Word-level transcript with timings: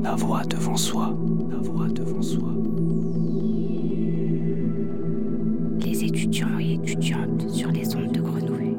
La 0.00 0.14
voix 0.14 0.44
devant 0.44 0.76
soi. 0.76 1.16
La 1.50 1.56
voix 1.56 1.88
devant 1.88 2.22
soi. 2.22 2.50
Les 5.84 6.04
étudiants 6.04 6.58
et 6.60 6.74
étudiantes 6.74 7.50
sur 7.50 7.70
les 7.72 7.96
ondes 7.96 8.12
de 8.12 8.20
grenouille. 8.20 8.76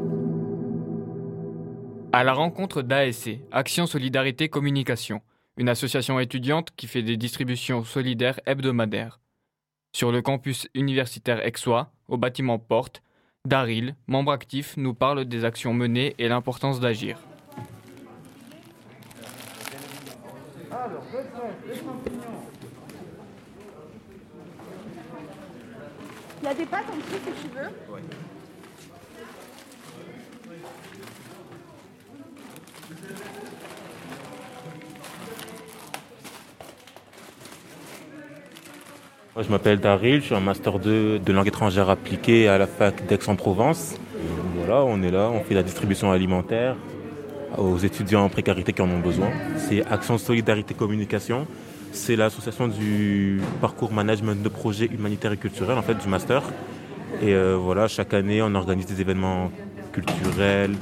À 2.13 2.23
la 2.23 2.33
rencontre 2.33 2.81
d'ASC, 2.81 3.39
Action 3.51 3.85
Solidarité 3.85 4.47
Communication, 4.47 5.21
une 5.57 5.67
association 5.67 6.19
étudiante 6.21 6.69
qui 6.77 6.87
fait 6.87 7.03
des 7.03 7.17
distributions 7.17 7.83
solidaires 7.83 8.39
hebdomadaires. 8.45 9.19
Sur 9.93 10.13
le 10.13 10.21
campus 10.21 10.69
universitaire 10.73 11.41
Aixois, 11.43 11.91
au 12.07 12.17
bâtiment 12.17 12.59
Porte, 12.59 13.03
Daryl, 13.45 13.95
membre 14.07 14.31
actif, 14.31 14.77
nous 14.77 14.93
parle 14.93 15.25
des 15.25 15.43
actions 15.43 15.73
menées 15.73 16.15
et 16.17 16.29
l'importance 16.29 16.79
d'agir. 16.79 17.19
Il 26.41 26.45
y 26.45 26.47
a 26.47 26.53
des 26.53 26.65
pâtes 26.65 26.85
en 26.91 26.95
dessous 26.95 27.19
si 27.25 27.31
tu 27.43 27.49
veux. 27.55 27.69
Moi, 39.35 39.43
je 39.43 39.49
m'appelle 39.49 39.79
Daryl, 39.79 40.21
je 40.21 40.25
suis 40.25 40.35
un 40.35 40.39
master 40.39 40.79
2 40.79 41.19
de 41.19 41.33
langue 41.33 41.47
étrangère 41.47 41.89
appliquée 41.89 42.47
à 42.47 42.57
la 42.57 42.67
fac 42.67 43.05
d'Aix-en-Provence. 43.05 43.95
Voilà, 44.55 44.83
on 44.83 45.01
est 45.01 45.11
là, 45.11 45.29
on 45.29 45.41
fait 45.43 45.55
la 45.55 45.63
distribution 45.63 46.11
alimentaire 46.11 46.75
aux 47.57 47.77
étudiants 47.77 48.23
en 48.23 48.29
précarité 48.29 48.73
qui 48.73 48.81
en 48.81 48.89
ont 48.89 48.99
besoin. 48.99 49.29
C'est 49.57 49.85
Action 49.85 50.17
Solidarité 50.17 50.73
Communication. 50.73 51.47
C'est 51.91 52.15
l'association 52.15 52.67
du 52.67 53.41
parcours 53.61 53.91
management 53.91 54.41
de 54.41 54.49
projets 54.49 54.85
humanitaires 54.85 55.31
et 55.31 55.37
culturels, 55.37 55.77
en 55.77 55.81
fait, 55.81 55.95
du 55.95 56.07
master. 56.07 56.43
Et 57.21 57.33
euh, 57.33 57.57
voilà, 57.59 57.87
chaque 57.87 58.13
année, 58.13 58.41
on 58.41 58.53
organise 58.53 58.85
des 58.85 59.01
événements 59.01 59.51
culturels 59.91 60.75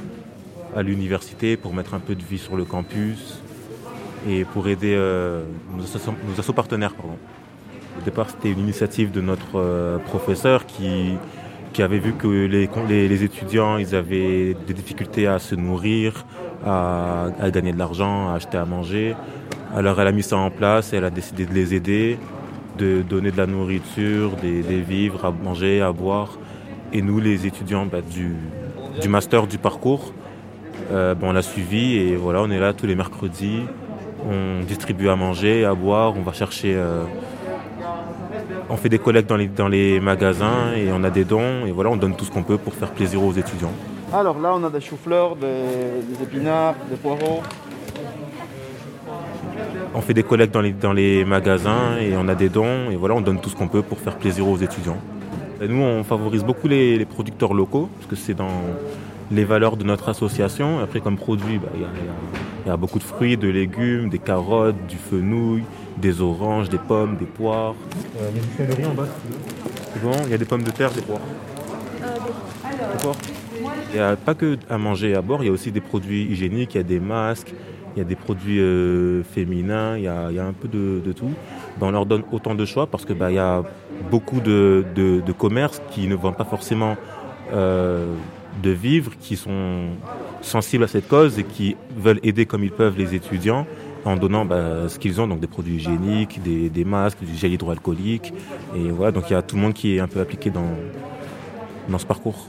à 0.76 0.82
l'université 0.82 1.56
pour 1.56 1.72
mettre 1.72 1.94
un 1.94 2.00
peu 2.00 2.14
de 2.14 2.22
vie 2.22 2.38
sur 2.38 2.56
le 2.56 2.64
campus 2.64 3.40
et 4.28 4.44
pour 4.44 4.68
aider 4.68 4.94
euh, 4.94 5.44
nos, 5.74 5.84
assos, 6.38 6.52
partenaires. 6.52 6.94
Au 7.02 8.04
départ, 8.04 8.28
c'était 8.30 8.50
une 8.50 8.60
initiative 8.60 9.10
de 9.10 9.20
notre 9.20 9.56
euh, 9.56 9.98
professeur 9.98 10.66
qui, 10.66 11.14
qui 11.72 11.82
avait 11.82 11.98
vu 11.98 12.12
que 12.12 12.28
les, 12.28 12.68
les, 12.88 13.08
les, 13.08 13.24
étudiants 13.24 13.78
ils 13.78 13.94
avaient 13.94 14.54
des 14.66 14.74
difficultés 14.74 15.26
à 15.26 15.38
se 15.38 15.54
nourrir, 15.54 16.24
à, 16.64 17.30
gagner 17.52 17.72
de 17.72 17.78
l'argent, 17.78 18.30
à 18.30 18.34
acheter 18.34 18.58
à 18.58 18.64
manger. 18.64 19.14
Alors 19.74 20.00
elle 20.00 20.08
a 20.08 20.12
mis 20.12 20.22
ça 20.22 20.36
en 20.36 20.50
place, 20.50 20.92
elle 20.92 21.04
a 21.04 21.10
décidé 21.10 21.46
de 21.46 21.52
les 21.52 21.74
aider, 21.74 22.18
de 22.78 23.02
donner 23.02 23.30
de 23.30 23.36
la 23.36 23.46
nourriture, 23.46 24.32
des, 24.36 24.80
vivres 24.80 25.24
à 25.24 25.30
manger, 25.30 25.80
à 25.80 25.92
boire. 25.92 26.38
Et 26.92 27.02
nous, 27.02 27.20
les 27.20 27.46
étudiants 27.46 27.86
bah, 27.86 28.00
du, 28.00 28.34
du 29.00 29.08
master 29.08 29.46
du 29.46 29.58
parcours, 29.58 30.12
euh, 30.90 31.14
bah, 31.14 31.26
on 31.28 31.32
l'a 31.32 31.42
suivi 31.42 31.96
et 31.96 32.16
voilà, 32.16 32.40
on 32.42 32.50
est 32.50 32.58
là 32.58 32.72
tous 32.72 32.86
les 32.86 32.94
mercredis. 32.94 33.60
On 34.28 34.64
distribue 34.64 35.08
à 35.08 35.16
manger, 35.16 35.64
à 35.64 35.74
boire, 35.74 36.14
on 36.16 36.22
va 36.22 36.32
chercher... 36.32 36.74
Euh, 36.74 37.04
on 38.70 38.76
fait 38.76 38.88
des 38.88 38.98
collectes 38.98 39.28
dans 39.28 39.36
les, 39.36 39.48
dans 39.48 39.68
les 39.68 40.00
magasins 40.00 40.72
et 40.76 40.90
on 40.92 41.02
a 41.04 41.10
des 41.10 41.24
dons 41.24 41.64
et 41.66 41.72
voilà, 41.72 41.90
on 41.90 41.96
donne 41.96 42.14
tout 42.16 42.24
ce 42.24 42.30
qu'on 42.30 42.42
peut 42.42 42.58
pour 42.58 42.74
faire 42.74 42.90
plaisir 42.90 43.22
aux 43.22 43.32
étudiants. 43.32 43.72
Alors 44.12 44.38
là, 44.40 44.54
on 44.54 44.64
a 44.64 44.70
des 44.70 44.80
choux-fleurs, 44.80 45.36
des, 45.36 45.46
des, 45.46 46.22
épinards, 46.22 46.74
des 46.88 46.96
poireaux. 46.96 47.42
On 49.94 50.00
fait 50.00 50.14
des 50.14 50.22
collectes 50.22 50.54
dans 50.54 50.62
les, 50.62 50.72
dans 50.72 50.94
les 50.94 51.24
magasins 51.26 51.98
et 52.00 52.16
on 52.16 52.26
a 52.28 52.34
des 52.34 52.48
dons 52.48 52.90
et 52.90 52.96
voilà, 52.96 53.14
on 53.14 53.20
donne 53.20 53.40
tout 53.40 53.50
ce 53.50 53.56
qu'on 53.56 53.68
peut 53.68 53.82
pour 53.82 53.98
faire 53.98 54.16
plaisir 54.16 54.48
aux 54.48 54.56
étudiants. 54.56 54.96
Et 55.60 55.68
nous, 55.68 55.82
on 55.82 56.04
favorise 56.04 56.42
beaucoup 56.42 56.68
les, 56.68 56.96
les, 56.96 57.04
producteurs 57.04 57.52
locaux 57.52 57.90
parce 57.96 58.06
que 58.06 58.16
c'est 58.16 58.34
dans 58.34 58.62
les 59.30 59.44
valeurs 59.44 59.76
de 59.76 59.84
notre 59.84 60.08
association. 60.08 60.78
Après, 60.78 61.00
comme 61.00 61.18
produit, 61.18 61.58
bah, 61.58 61.68
il 61.74 61.80
bah, 61.80 61.88
y, 62.64 62.66
y, 62.66 62.68
y, 62.68 62.72
a 62.72 62.76
beaucoup 62.78 62.98
de 62.98 63.04
fruits, 63.04 63.36
de 63.36 63.48
légumes, 63.48 64.08
des 64.08 64.18
carottes, 64.18 64.86
du 64.88 64.96
fenouil, 64.96 65.64
des 65.98 66.22
oranges, 66.22 66.70
des 66.70 66.78
pommes, 66.78 67.16
des 67.16 67.26
poires. 67.26 67.74
Euh, 68.20 68.30
il 68.30 68.36
y 68.36 68.38
a 68.38 68.42
du 68.42 68.72
céleri 68.72 68.90
en 68.90 68.94
bas. 68.94 69.08
C'est 69.92 70.02
bon 70.02 70.12
Il 70.24 70.30
y 70.30 70.34
a 70.34 70.38
des 70.38 70.44
pommes 70.46 70.62
de 70.62 70.70
terre, 70.70 70.92
des 70.92 71.02
poires. 71.02 71.20
Euh, 72.02 72.06
des 72.92 73.02
poires. 73.02 73.16
Il 73.90 73.94
n'y 73.94 74.00
a 74.00 74.16
pas 74.16 74.34
que 74.34 74.58
à 74.68 74.76
manger 74.76 75.14
à 75.14 75.22
boire, 75.22 75.42
il 75.42 75.46
y 75.46 75.48
a 75.48 75.52
aussi 75.52 75.72
des 75.72 75.80
produits 75.80 76.24
hygiéniques, 76.24 76.74
il 76.74 76.78
y 76.78 76.80
a 76.80 76.84
des 76.84 77.00
masques, 77.00 77.54
il 77.96 77.98
y 77.98 78.02
a 78.02 78.04
des 78.04 78.16
produits 78.16 78.60
euh, 78.60 79.22
féminins, 79.24 79.96
il 79.96 80.04
y, 80.04 80.08
a, 80.08 80.30
il 80.30 80.36
y, 80.36 80.38
a, 80.38 80.44
un 80.44 80.52
peu 80.52 80.68
de, 80.68 81.00
de 81.04 81.12
tout. 81.12 81.32
Ben, 81.80 81.88
on 81.88 81.90
leur 81.90 82.06
donne 82.06 82.22
autant 82.30 82.54
de 82.54 82.64
choix 82.64 82.86
parce 82.86 83.04
que 83.04 83.12
ben, 83.12 83.30
il 83.30 83.36
y 83.36 83.40
a 83.40 83.62
beaucoup 84.10 84.40
de, 84.40 84.84
de, 84.94 85.20
de 85.20 85.32
commerces 85.32 85.80
qui 85.90 86.06
ne 86.06 86.14
vendent 86.14 86.36
pas 86.36 86.44
forcément 86.44 86.96
euh, 87.52 88.06
de 88.62 88.70
vivres, 88.70 89.12
qui 89.20 89.36
sont 89.36 89.86
sensibles 90.42 90.84
à 90.84 90.88
cette 90.88 91.08
cause 91.08 91.38
et 91.38 91.44
qui 91.44 91.76
veulent 91.96 92.20
aider 92.22 92.46
comme 92.46 92.64
ils 92.64 92.70
peuvent 92.70 92.98
les 92.98 93.14
étudiants 93.14 93.66
en 94.04 94.16
donnant 94.16 94.44
bah, 94.44 94.88
ce 94.88 94.98
qu'ils 94.98 95.20
ont, 95.20 95.26
donc 95.26 95.40
des 95.40 95.46
produits 95.46 95.76
hygiéniques, 95.76 96.42
des, 96.42 96.68
des, 96.68 96.84
masques, 96.84 97.24
du 97.24 97.34
gel 97.34 97.52
hydroalcoolique. 97.52 98.32
Et 98.76 98.90
voilà, 98.90 99.12
donc 99.12 99.24
il 99.28 99.32
y 99.32 99.36
a 99.36 99.42
tout 99.42 99.56
le 99.56 99.62
monde 99.62 99.74
qui 99.74 99.96
est 99.96 100.00
un 100.00 100.08
peu 100.08 100.20
appliqué 100.20 100.50
dans, 100.50 100.70
dans 101.88 101.98
ce 101.98 102.06
parcours. 102.06 102.48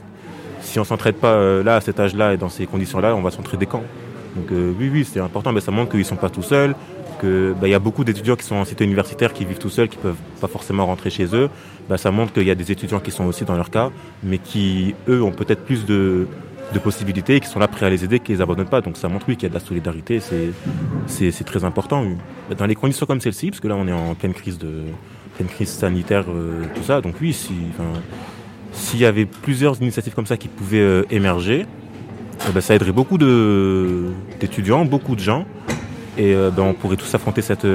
Si 0.60 0.78
on 0.78 0.84
s'entraide 0.84 1.16
pas 1.16 1.32
euh, 1.32 1.62
là, 1.62 1.76
à 1.76 1.80
cet 1.80 1.98
âge-là 2.00 2.34
et 2.34 2.36
dans 2.36 2.48
ces 2.48 2.66
conditions-là, 2.66 3.14
on 3.16 3.22
va 3.22 3.30
s'entraider 3.30 3.66
quand? 3.66 3.82
Donc 4.36 4.52
euh, 4.52 4.72
oui, 4.78 4.90
oui, 4.92 5.04
c'est 5.04 5.20
important, 5.20 5.52
mais 5.52 5.60
ça 5.60 5.72
montre 5.72 5.90
qu'ils 5.90 6.04
sont 6.04 6.16
pas 6.16 6.30
tout 6.30 6.42
seuls, 6.42 6.74
qu'il 7.20 7.54
bah, 7.60 7.68
y 7.68 7.74
a 7.74 7.78
beaucoup 7.78 8.04
d'étudiants 8.04 8.36
qui 8.36 8.44
sont 8.44 8.56
en 8.56 8.64
cité 8.64 8.84
universitaire, 8.84 9.32
qui 9.32 9.44
vivent 9.44 9.58
tout 9.58 9.70
seuls, 9.70 9.88
qui 9.88 9.96
peuvent 9.96 10.14
pas 10.40 10.48
forcément 10.48 10.86
rentrer 10.86 11.10
chez 11.10 11.34
eux. 11.34 11.50
Bah, 11.88 11.98
ça 11.98 12.10
montre 12.10 12.32
qu'il 12.32 12.44
y 12.44 12.50
a 12.50 12.54
des 12.54 12.70
étudiants 12.70 13.00
qui 13.00 13.10
sont 13.10 13.24
aussi 13.24 13.44
dans 13.44 13.56
leur 13.56 13.70
cas, 13.70 13.90
mais 14.22 14.38
qui, 14.38 14.94
eux, 15.08 15.22
ont 15.22 15.32
peut-être 15.32 15.64
plus 15.64 15.84
de, 15.86 16.28
de 16.72 16.78
possibilités 16.78 17.40
qui 17.40 17.48
sont 17.48 17.58
là 17.58 17.68
prêts 17.68 17.86
à 17.86 17.90
les 17.90 18.04
aider, 18.04 18.20
qui 18.20 18.32
les 18.32 18.40
abandonnent 18.40 18.68
pas. 18.68 18.80
Donc 18.80 18.96
ça 18.96 19.08
montre 19.08 19.26
oui 19.28 19.36
qu'il 19.36 19.44
y 19.44 19.46
a 19.46 19.48
de 19.50 19.54
la 19.54 19.60
solidarité, 19.60 20.20
c'est 20.20 21.44
très 21.44 21.64
important. 21.64 22.04
Dans 22.56 22.66
les 22.66 22.74
conditions 22.74 23.06
comme 23.06 23.20
celle-ci, 23.20 23.50
parce 23.50 23.60
que 23.60 23.68
là 23.68 23.76
on 23.76 23.88
est 23.88 23.92
en 23.92 24.14
pleine 24.14 24.34
crise 24.34 24.58
de 24.58 24.84
pleine 25.34 25.48
crise 25.48 25.70
sanitaire, 25.70 26.24
euh, 26.28 26.64
tout 26.74 26.82
ça. 26.82 27.00
Donc 27.00 27.14
oui, 27.20 27.32
si, 27.32 27.54
s'il 28.72 29.00
y 29.00 29.04
avait 29.04 29.26
plusieurs 29.26 29.80
initiatives 29.80 30.14
comme 30.14 30.26
ça 30.26 30.36
qui 30.36 30.48
pouvaient 30.48 30.78
euh, 30.78 31.02
émerger, 31.10 31.66
eh 32.48 32.52
ben, 32.52 32.60
ça 32.60 32.74
aiderait 32.74 32.92
beaucoup 32.92 33.18
d'étudiants, 33.18 34.84
beaucoup 34.84 35.14
de 35.14 35.20
gens, 35.20 35.44
et 36.16 36.34
euh, 36.34 36.50
ben, 36.50 36.62
on 36.62 36.74
pourrait 36.74 36.96
tous 36.96 37.14
affronter 37.14 37.42
cette 37.42 37.66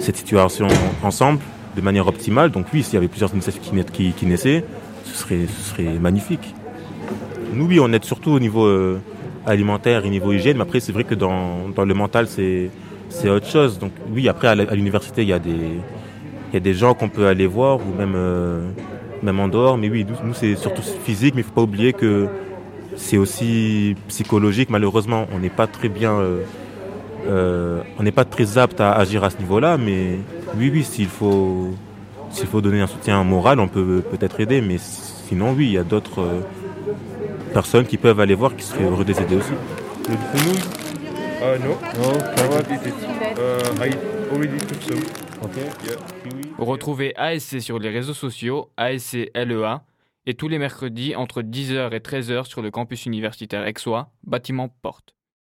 cette 0.00 0.16
situation 0.16 0.68
ensemble 1.02 1.40
de 1.76 1.80
manière 1.80 2.06
optimale. 2.08 2.50
Donc 2.50 2.66
oui, 2.72 2.82
s'il 2.82 2.94
y 2.94 2.96
avait 2.96 3.08
plusieurs 3.08 3.32
initiatives 3.32 3.84
qui, 3.92 4.26
naissaient, 4.26 4.64
ce 5.04 5.14
serait, 5.14 5.98
magnifique. 6.00 6.54
Nous, 7.52 7.66
oui, 7.66 7.80
on 7.80 7.92
aide 7.92 8.04
surtout 8.04 8.30
au 8.30 8.40
niveau 8.40 8.64
euh, 8.64 9.00
alimentaire 9.46 10.04
et 10.04 10.10
niveau 10.10 10.32
hygiène, 10.32 10.56
mais 10.56 10.62
après, 10.62 10.80
c'est 10.80 10.92
vrai 10.92 11.04
que 11.04 11.14
dans, 11.14 11.68
le 11.76 11.94
mental, 11.94 12.26
c'est 12.28 12.70
autre 13.28 13.46
chose. 13.46 13.78
Donc, 13.78 13.92
oui, 14.12 14.28
après, 14.28 14.48
à 14.48 14.54
l'université, 14.54 15.22
il 15.22 15.28
y 15.28 15.32
a 15.32 15.38
des, 15.38 15.50
il 15.50 16.54
y 16.54 16.56
a 16.56 16.60
des 16.60 16.74
gens 16.74 16.94
qu'on 16.94 17.08
peut 17.08 17.26
aller 17.26 17.46
voir, 17.46 17.78
ou 17.78 17.96
même, 17.96 18.14
euh, 18.14 18.70
même 19.22 19.40
en 19.40 19.48
dehors. 19.48 19.78
Mais 19.78 19.88
oui, 19.88 20.06
nous, 20.24 20.34
c'est 20.34 20.56
surtout 20.56 20.82
physique, 20.82 21.34
mais 21.34 21.42
il 21.42 21.44
ne 21.44 21.48
faut 21.48 21.54
pas 21.54 21.62
oublier 21.62 21.92
que 21.92 22.28
c'est 22.96 23.16
aussi 23.16 23.96
psychologique. 24.08 24.70
Malheureusement, 24.70 25.26
on 25.32 25.38
n'est 25.38 25.50
pas 25.50 25.66
très 25.66 25.88
bien. 25.88 26.12
Euh, 26.12 26.42
euh, 27.26 27.82
on 27.98 28.02
n'est 28.02 28.12
pas 28.12 28.24
très 28.24 28.58
apte 28.58 28.80
à 28.80 28.92
agir 28.92 29.24
à 29.24 29.30
ce 29.30 29.38
niveau-là, 29.38 29.76
mais 29.76 30.18
oui, 30.56 30.70
oui, 30.72 30.84
s'il 30.84 31.08
faut, 31.08 31.68
s'il 32.30 32.46
faut 32.46 32.62
donner 32.62 32.80
un 32.80 32.86
soutien 32.86 33.22
moral, 33.24 33.60
on 33.60 33.68
peut 33.68 34.02
peut-être 34.10 34.40
aider, 34.40 34.62
mais 34.62 34.78
sinon, 34.78 35.52
oui, 35.56 35.66
il 35.66 35.72
y 35.72 35.78
a 35.78 35.84
d'autres 35.84 36.22
euh, 36.22 36.40
personnes 37.52 37.84
qui 37.84 37.98
peuvent 37.98 38.20
aller 38.20 38.34
voir 38.34 38.56
qui 38.56 38.64
seraient 38.64 38.84
heureux 38.84 39.04
de 39.04 39.12
les 39.12 39.36
aussi. 39.36 39.52
Fenouil 41.40 41.56
uh, 41.56 41.58
No. 41.58 41.78
No, 41.96 42.54
I 42.54 42.74
eat 42.74 42.86
it. 42.86 43.38
Uh, 43.38 43.74
I 43.80 43.90
already 44.30 44.58
took 44.58 44.82
some. 44.82 45.02
Okay. 45.42 45.66
Yeah. 45.86 45.96
Retrouvez 46.58 47.14
ASC 47.16 47.60
sur 47.62 47.78
les 47.78 47.88
réseaux 47.88 48.14
sociaux, 48.14 48.70
ASC 48.76 49.30
LEA, 49.34 49.82
et 50.26 50.34
tous 50.34 50.48
les 50.48 50.58
mercredis 50.58 51.16
entre 51.16 51.40
10h 51.40 51.94
et 51.94 52.00
13h 52.00 52.44
sur 52.44 52.60
le 52.60 52.70
campus 52.70 53.06
universitaire 53.06 53.62
Aixois, 53.62 54.10
bâtiment 54.24 54.68
Porte. 54.82 55.14